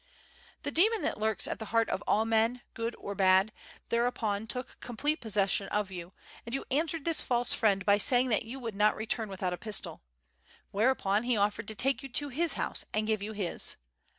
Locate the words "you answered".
6.55-7.05